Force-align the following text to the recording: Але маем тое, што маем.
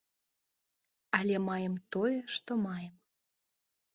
Але 1.17 1.35
маем 1.49 1.75
тое, 1.95 2.15
што 2.37 2.51
маем. 2.65 2.93